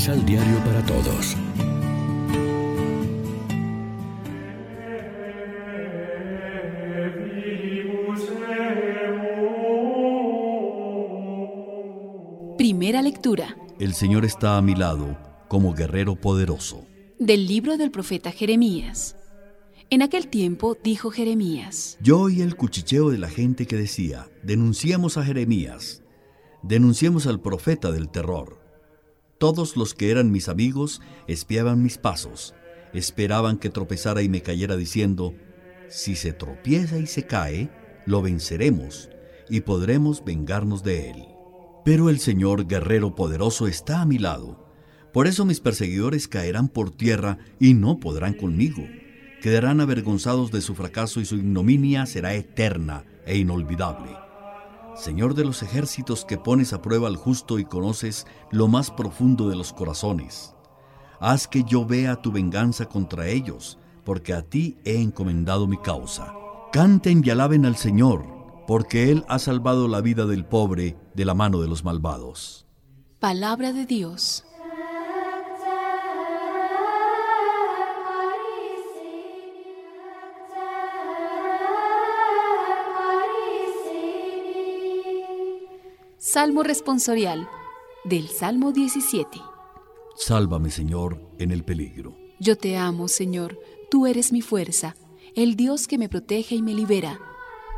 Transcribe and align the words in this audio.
Misal 0.00 0.24
Diario 0.24 0.56
para 0.64 0.82
Todos. 0.86 1.36
Primera 12.56 13.02
lectura. 13.02 13.58
El 13.78 13.92
Señor 13.92 14.24
está 14.24 14.56
a 14.56 14.62
mi 14.62 14.74
lado 14.74 15.18
como 15.48 15.74
guerrero 15.74 16.16
poderoso. 16.16 16.86
Del 17.18 17.46
libro 17.46 17.76
del 17.76 17.90
profeta 17.90 18.32
Jeremías. 18.32 19.16
En 19.90 20.00
aquel 20.00 20.28
tiempo 20.28 20.78
dijo 20.82 21.10
Jeremías. 21.10 21.98
Yo 22.00 22.20
oí 22.20 22.40
el 22.40 22.56
cuchicheo 22.56 23.10
de 23.10 23.18
la 23.18 23.28
gente 23.28 23.66
que 23.66 23.76
decía, 23.76 24.30
denunciamos 24.42 25.18
a 25.18 25.24
Jeremías, 25.24 26.02
denunciemos 26.62 27.26
al 27.26 27.42
profeta 27.42 27.92
del 27.92 28.08
terror. 28.08 28.59
Todos 29.40 29.74
los 29.78 29.94
que 29.94 30.10
eran 30.10 30.30
mis 30.30 30.50
amigos 30.50 31.00
espiaban 31.26 31.82
mis 31.82 31.96
pasos, 31.96 32.54
esperaban 32.92 33.56
que 33.56 33.70
tropezara 33.70 34.20
y 34.20 34.28
me 34.28 34.42
cayera 34.42 34.76
diciendo, 34.76 35.34
si 35.88 36.14
se 36.14 36.34
tropieza 36.34 36.98
y 36.98 37.06
se 37.06 37.24
cae, 37.24 37.70
lo 38.04 38.20
venceremos 38.20 39.08
y 39.48 39.62
podremos 39.62 40.22
vengarnos 40.26 40.82
de 40.82 41.08
él. 41.08 41.24
Pero 41.86 42.10
el 42.10 42.20
Señor 42.20 42.66
guerrero 42.66 43.14
poderoso 43.14 43.66
está 43.66 44.02
a 44.02 44.04
mi 44.04 44.18
lado. 44.18 44.68
Por 45.10 45.26
eso 45.26 45.46
mis 45.46 45.60
perseguidores 45.60 46.28
caerán 46.28 46.68
por 46.68 46.90
tierra 46.90 47.38
y 47.58 47.72
no 47.72 47.98
podrán 47.98 48.34
conmigo. 48.34 48.86
Quedarán 49.40 49.80
avergonzados 49.80 50.50
de 50.50 50.60
su 50.60 50.74
fracaso 50.74 51.18
y 51.18 51.24
su 51.24 51.36
ignominia 51.36 52.04
será 52.04 52.34
eterna 52.34 53.06
e 53.24 53.38
inolvidable. 53.38 54.10
Señor 54.94 55.34
de 55.34 55.44
los 55.44 55.62
ejércitos 55.62 56.24
que 56.24 56.38
pones 56.38 56.72
a 56.72 56.82
prueba 56.82 57.08
al 57.08 57.16
justo 57.16 57.58
y 57.58 57.64
conoces 57.64 58.26
lo 58.50 58.68
más 58.68 58.90
profundo 58.90 59.48
de 59.48 59.56
los 59.56 59.72
corazones. 59.72 60.54
Haz 61.20 61.46
que 61.46 61.64
yo 61.64 61.84
vea 61.84 62.16
tu 62.16 62.32
venganza 62.32 62.86
contra 62.86 63.28
ellos, 63.28 63.78
porque 64.04 64.32
a 64.32 64.42
ti 64.42 64.78
he 64.84 65.00
encomendado 65.00 65.66
mi 65.66 65.78
causa. 65.78 66.34
Canten 66.72 67.22
y 67.24 67.30
alaben 67.30 67.66
al 67.66 67.76
Señor, 67.76 68.24
porque 68.66 69.10
Él 69.10 69.24
ha 69.28 69.38
salvado 69.38 69.88
la 69.88 70.00
vida 70.00 70.26
del 70.26 70.44
pobre 70.44 70.96
de 71.14 71.24
la 71.24 71.34
mano 71.34 71.60
de 71.60 71.68
los 71.68 71.84
malvados. 71.84 72.66
Palabra 73.18 73.72
de 73.72 73.86
Dios. 73.86 74.44
Salmo 86.32 86.62
responsorial 86.62 87.48
del 88.04 88.28
Salmo 88.28 88.70
17. 88.70 89.40
Sálvame, 90.14 90.70
Señor, 90.70 91.20
en 91.40 91.50
el 91.50 91.64
peligro. 91.64 92.16
Yo 92.38 92.56
te 92.56 92.76
amo, 92.76 93.08
Señor, 93.08 93.58
tú 93.90 94.06
eres 94.06 94.30
mi 94.30 94.40
fuerza, 94.40 94.94
el 95.34 95.56
Dios 95.56 95.88
que 95.88 95.98
me 95.98 96.08
protege 96.08 96.54
y 96.54 96.62
me 96.62 96.72
libera. 96.72 97.18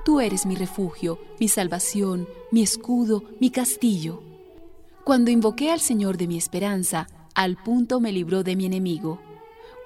Tú 0.05 0.21
eres 0.21 0.45
mi 0.45 0.55
refugio, 0.55 1.19
mi 1.41 1.49
salvación, 1.49 2.29
mi 2.51 2.61
escudo, 2.61 3.25
mi 3.41 3.49
castillo. 3.49 4.23
Cuando 5.03 5.31
invoqué 5.31 5.71
al 5.71 5.81
Señor 5.81 6.19
de 6.19 6.27
mi 6.27 6.37
esperanza, 6.37 7.09
al 7.35 7.57
punto 7.57 8.01
me 8.01 8.13
libró 8.13 8.43
de 8.43 8.55
mi 8.55 8.67
enemigo. 8.67 9.19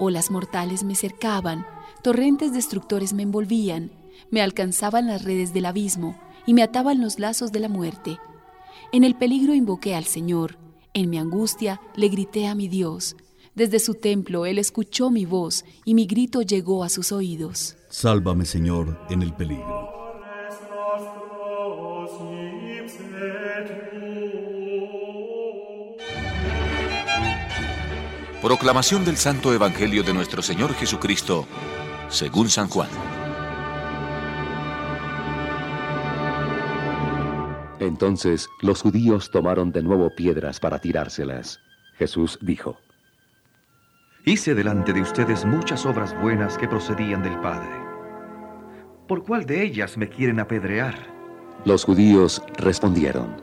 Olas 0.01 0.33
mortales 0.33 0.83
me 0.83 0.97
cercaban, 0.97 1.65
torrentes 2.03 2.53
destructores 2.53 3.13
me 3.13 3.23
envolvían, 3.23 3.93
me 4.33 4.43
alcanzaban 4.43 5.07
las 5.07 5.23
redes 5.23 5.55
del 5.55 5.67
abismo 5.67 6.19
y 6.47 6.55
me 6.55 6.65
ataban 6.65 7.01
los 7.01 7.21
lazos 7.21 7.53
de 7.53 7.61
la 7.61 7.69
muerte. 7.69 8.19
En 8.93 9.05
el 9.05 9.15
peligro 9.15 9.55
invoqué 9.55 9.95
al 9.95 10.05
Señor, 10.05 10.59
en 10.95 11.11
mi 11.11 11.19
angustia 11.19 11.81
le 11.95 12.09
grité 12.09 12.47
a 12.47 12.55
mi 12.55 12.69
Dios. 12.69 13.17
Desde 13.55 13.79
su 13.79 13.95
templo 13.95 14.47
Él 14.47 14.59
escuchó 14.59 15.11
mi 15.11 15.25
voz 15.25 15.65
y 15.85 15.95
mi 15.95 16.07
grito 16.07 16.43
llegó 16.43 16.85
a 16.85 16.89
sus 16.89 17.13
oídos. 17.13 17.77
Sálvame, 17.89 18.45
Señor, 18.45 18.99
en 19.11 19.23
el 19.23 19.33
peligro. 19.35 19.97
Proclamación 28.43 29.05
del 29.05 29.17
Santo 29.17 29.53
Evangelio 29.53 30.03
de 30.03 30.15
nuestro 30.15 30.41
Señor 30.41 30.73
Jesucristo, 30.75 31.47
según 32.09 32.49
San 32.49 32.69
Juan. 32.69 33.16
Entonces 37.81 38.49
los 38.63 38.83
judíos 38.83 39.31
tomaron 39.31 39.71
de 39.73 39.83
nuevo 39.83 40.11
piedras 40.15 40.61
para 40.61 40.79
tirárselas. 40.79 41.61
Jesús 41.99 42.39
dijo, 42.41 42.77
Hice 44.25 44.55
delante 44.55 44.93
de 44.93 45.03
ustedes 45.03 45.45
muchas 45.45 45.87
obras 45.87 46.21
buenas 46.21 46.59
que 46.59 46.67
procedían 46.67 47.23
del 47.23 47.39
Padre. 47.41 47.71
¿Por 49.07 49.23
cuál 49.23 49.47
de 49.47 49.63
ellas 49.63 49.97
me 49.97 50.09
quieren 50.09 50.41
apedrear? 50.41 50.95
Los 51.65 51.85
judíos 51.85 52.43
respondieron, 52.57 53.37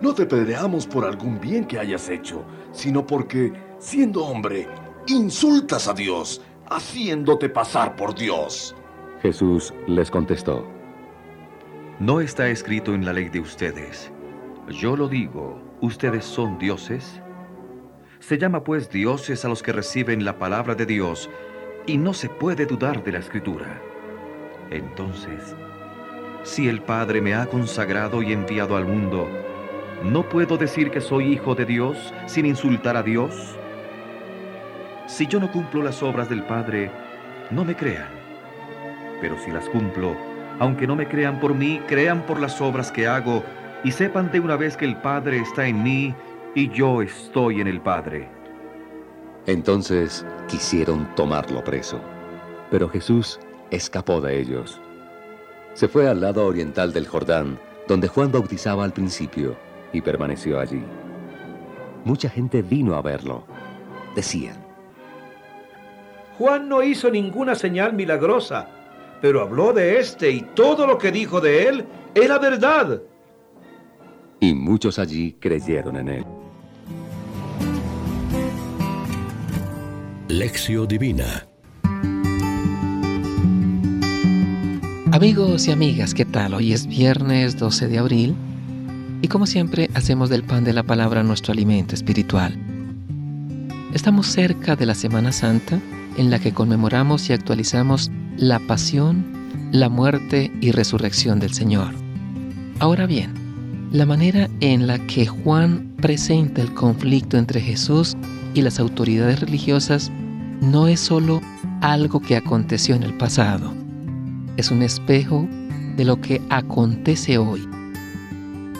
No 0.00 0.14
te 0.14 0.24
apedreamos 0.24 0.86
por 0.86 1.04
algún 1.04 1.40
bien 1.40 1.64
que 1.64 1.78
hayas 1.78 2.08
hecho, 2.08 2.44
sino 2.72 3.06
porque, 3.06 3.52
siendo 3.78 4.24
hombre, 4.24 4.66
insultas 5.06 5.86
a 5.86 5.94
Dios, 5.94 6.42
haciéndote 6.68 7.48
pasar 7.48 7.94
por 7.94 8.14
Dios. 8.14 8.74
Jesús 9.22 9.72
les 9.86 10.10
contestó, 10.10 10.66
¿No 12.00 12.22
está 12.22 12.48
escrito 12.48 12.94
en 12.94 13.04
la 13.04 13.12
ley 13.12 13.28
de 13.28 13.40
ustedes? 13.40 14.10
Yo 14.70 14.96
lo 14.96 15.06
digo, 15.06 15.62
¿ustedes 15.82 16.24
son 16.24 16.58
dioses? 16.58 17.20
Se 18.20 18.38
llama 18.38 18.64
pues 18.64 18.88
dioses 18.88 19.44
a 19.44 19.48
los 19.48 19.62
que 19.62 19.70
reciben 19.70 20.24
la 20.24 20.38
palabra 20.38 20.74
de 20.74 20.86
Dios, 20.86 21.28
y 21.86 21.98
no 21.98 22.14
se 22.14 22.30
puede 22.30 22.64
dudar 22.64 23.04
de 23.04 23.12
la 23.12 23.18
escritura. 23.18 23.82
Entonces, 24.70 25.54
si 26.42 26.70
el 26.70 26.80
Padre 26.80 27.20
me 27.20 27.34
ha 27.34 27.44
consagrado 27.44 28.22
y 28.22 28.32
enviado 28.32 28.78
al 28.78 28.86
mundo, 28.86 29.28
¿no 30.02 30.26
puedo 30.26 30.56
decir 30.56 30.90
que 30.90 31.02
soy 31.02 31.30
hijo 31.34 31.54
de 31.54 31.66
Dios 31.66 32.14
sin 32.24 32.46
insultar 32.46 32.96
a 32.96 33.02
Dios? 33.02 33.58
Si 35.06 35.26
yo 35.26 35.38
no 35.38 35.52
cumplo 35.52 35.82
las 35.82 36.02
obras 36.02 36.30
del 36.30 36.44
Padre, 36.44 36.90
no 37.50 37.62
me 37.62 37.76
crean. 37.76 38.08
Pero 39.20 39.36
si 39.38 39.50
las 39.50 39.68
cumplo, 39.68 40.29
aunque 40.60 40.86
no 40.86 40.94
me 40.94 41.08
crean 41.08 41.40
por 41.40 41.54
mí, 41.54 41.80
crean 41.88 42.22
por 42.26 42.38
las 42.38 42.60
obras 42.60 42.92
que 42.92 43.08
hago 43.08 43.42
y 43.82 43.90
sepan 43.90 44.30
de 44.30 44.40
una 44.40 44.56
vez 44.56 44.76
que 44.76 44.84
el 44.84 44.96
Padre 44.96 45.38
está 45.38 45.66
en 45.66 45.82
mí 45.82 46.14
y 46.54 46.68
yo 46.68 47.00
estoy 47.00 47.62
en 47.62 47.66
el 47.66 47.80
Padre. 47.80 48.28
Entonces 49.46 50.24
quisieron 50.48 51.08
tomarlo 51.16 51.64
preso, 51.64 51.98
pero 52.70 52.90
Jesús 52.90 53.40
escapó 53.70 54.20
de 54.20 54.38
ellos. 54.38 54.78
Se 55.72 55.88
fue 55.88 56.06
al 56.06 56.20
lado 56.20 56.44
oriental 56.46 56.92
del 56.92 57.08
Jordán, 57.08 57.58
donde 57.88 58.08
Juan 58.08 58.30
bautizaba 58.30 58.84
al 58.84 58.92
principio, 58.92 59.56
y 59.94 60.02
permaneció 60.02 60.60
allí. 60.60 60.84
Mucha 62.04 62.28
gente 62.28 62.60
vino 62.60 62.94
a 62.94 63.02
verlo. 63.02 63.44
Decían, 64.14 64.56
Juan 66.38 66.68
no 66.68 66.82
hizo 66.82 67.10
ninguna 67.10 67.54
señal 67.54 67.94
milagrosa 67.94 68.79
pero 69.20 69.42
habló 69.42 69.72
de 69.72 69.98
éste 69.98 70.30
y 70.30 70.42
todo 70.42 70.86
lo 70.86 70.98
que 70.98 71.12
dijo 71.12 71.40
de 71.40 71.68
él 71.68 71.84
era 72.14 72.38
verdad. 72.38 73.02
Y 74.40 74.54
muchos 74.54 74.98
allí 74.98 75.36
creyeron 75.38 75.96
en 75.96 76.08
él. 76.08 76.24
Lección 80.28 80.86
Divina 80.86 81.46
Amigos 85.12 85.66
y 85.66 85.72
amigas, 85.72 86.14
¿qué 86.14 86.24
tal? 86.24 86.54
Hoy 86.54 86.72
es 86.72 86.86
viernes 86.86 87.58
12 87.58 87.88
de 87.88 87.98
abril 87.98 88.36
y 89.22 89.28
como 89.28 89.44
siempre 89.44 89.90
hacemos 89.94 90.30
del 90.30 90.44
pan 90.44 90.62
de 90.62 90.72
la 90.72 90.84
palabra 90.84 91.24
nuestro 91.24 91.52
alimento 91.52 91.96
espiritual. 91.96 92.56
Estamos 93.92 94.28
cerca 94.28 94.76
de 94.76 94.86
la 94.86 94.94
Semana 94.94 95.32
Santa 95.32 95.80
en 96.16 96.30
la 96.30 96.38
que 96.38 96.54
conmemoramos 96.54 97.28
y 97.28 97.32
actualizamos 97.32 98.12
la 98.40 98.58
pasión, 98.58 99.22
la 99.70 99.90
muerte 99.90 100.50
y 100.62 100.72
resurrección 100.72 101.40
del 101.40 101.52
Señor. 101.52 101.92
Ahora 102.78 103.04
bien, 103.04 103.34
la 103.92 104.06
manera 104.06 104.48
en 104.60 104.86
la 104.86 104.98
que 105.06 105.26
Juan 105.26 105.92
presenta 106.00 106.62
el 106.62 106.72
conflicto 106.72 107.36
entre 107.36 107.60
Jesús 107.60 108.16
y 108.54 108.62
las 108.62 108.80
autoridades 108.80 109.40
religiosas 109.40 110.10
no 110.62 110.88
es 110.88 111.00
sólo 111.00 111.42
algo 111.82 112.20
que 112.20 112.34
aconteció 112.34 112.94
en 112.94 113.02
el 113.02 113.12
pasado, 113.12 113.74
es 114.56 114.70
un 114.70 114.82
espejo 114.82 115.46
de 115.98 116.06
lo 116.06 116.18
que 116.18 116.40
acontece 116.48 117.36
hoy. 117.36 117.68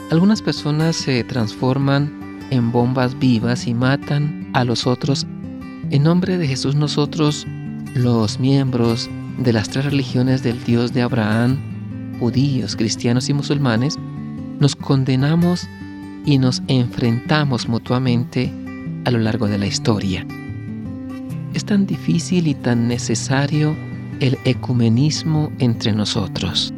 Algunas 0.09 0.41
personas 0.41 0.95
se 0.95 1.23
transforman 1.23 2.11
en 2.49 2.71
bombas 2.71 3.17
vivas 3.19 3.67
y 3.67 3.75
matan 3.75 4.49
a 4.53 4.63
los 4.63 4.87
otros. 4.87 5.27
En 5.91 6.03
nombre 6.03 6.39
de 6.39 6.47
Jesús 6.47 6.73
nosotros, 6.73 7.45
los 7.93 8.39
miembros 8.39 9.09
de 9.43 9.53
las 9.53 9.69
tres 9.69 9.85
religiones 9.85 10.43
del 10.43 10.63
Dios 10.63 10.93
de 10.93 11.01
Abraham, 11.01 11.57
judíos, 12.19 12.75
cristianos 12.75 13.29
y 13.29 13.33
musulmanes, 13.33 13.97
nos 14.59 14.75
condenamos 14.75 15.67
y 16.25 16.37
nos 16.37 16.61
enfrentamos 16.67 17.67
mutuamente 17.67 18.53
a 19.05 19.11
lo 19.11 19.19
largo 19.19 19.47
de 19.47 19.57
la 19.57 19.65
historia. 19.65 20.25
Es 21.53 21.65
tan 21.65 21.85
difícil 21.85 22.47
y 22.47 22.53
tan 22.53 22.87
necesario 22.87 23.75
el 24.19 24.37
ecumenismo 24.45 25.51
entre 25.59 25.91
nosotros. 25.93 26.73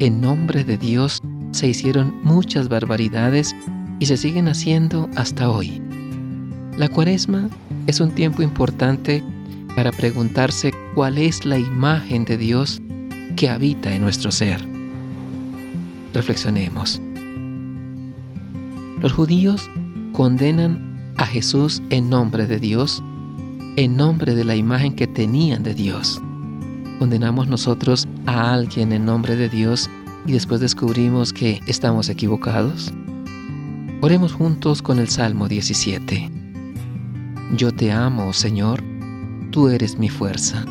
En 0.00 0.20
nombre 0.20 0.64
de 0.64 0.76
Dios 0.76 1.22
se 1.52 1.68
hicieron 1.68 2.14
muchas 2.22 2.68
barbaridades 2.68 3.54
y 4.00 4.06
se 4.06 4.16
siguen 4.16 4.48
haciendo 4.48 5.08
hasta 5.16 5.48
hoy. 5.48 5.80
La 6.76 6.88
cuaresma 6.88 7.48
es 7.86 8.00
un 8.00 8.10
tiempo 8.10 8.42
importante 8.42 9.22
para 9.74 9.92
preguntarse 9.92 10.72
cuál 10.94 11.18
es 11.18 11.44
la 11.44 11.58
imagen 11.58 12.24
de 12.24 12.36
Dios 12.36 12.80
que 13.36 13.48
habita 13.48 13.94
en 13.94 14.02
nuestro 14.02 14.30
ser. 14.30 14.66
Reflexionemos. 16.12 17.00
Los 19.00 19.12
judíos 19.12 19.68
condenan 20.12 21.14
a 21.16 21.26
Jesús 21.26 21.82
en 21.90 22.08
nombre 22.08 22.46
de 22.46 22.58
Dios, 22.58 23.02
en 23.76 23.96
nombre 23.96 24.34
de 24.34 24.44
la 24.44 24.56
imagen 24.56 24.94
que 24.94 25.06
tenían 25.06 25.62
de 25.62 25.74
Dios. 25.74 26.20
Condenamos 26.98 27.48
nosotros 27.48 28.06
a 28.26 28.54
alguien 28.54 28.92
en 28.92 29.04
nombre 29.04 29.34
de 29.34 29.48
Dios 29.48 29.90
y 30.26 30.32
después 30.32 30.60
descubrimos 30.60 31.32
que 31.32 31.60
estamos 31.66 32.08
equivocados. 32.08 32.92
Oremos 34.00 34.32
juntos 34.32 34.80
con 34.80 34.98
el 34.98 35.08
Salmo 35.08 35.48
17. 35.48 36.30
Yo 37.56 37.72
te 37.72 37.90
amo, 37.90 38.32
Señor, 38.32 38.82
tú 39.54 39.68
eres 39.68 40.00
mi 40.00 40.08
fuerza. 40.08 40.64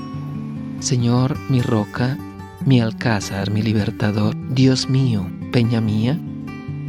Señor, 0.82 1.40
mi 1.50 1.62
roca, 1.62 2.18
mi 2.66 2.82
alcázar, 2.82 3.50
mi 3.50 3.62
libertador, 3.62 4.36
Dios 4.54 4.90
mío, 4.90 5.26
peña 5.54 5.80
mía, 5.80 6.20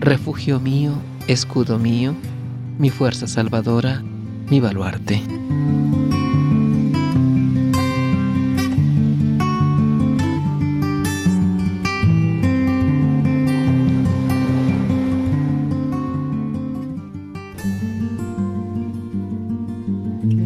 refugio 0.01 0.59
mío, 0.59 0.95
escudo 1.29 1.79
mío, 1.79 2.17
mi 2.79 2.91
fuerza 2.91 3.29
salvadora, 3.29 4.03
mi 4.51 4.59
baluarte. 4.59 5.23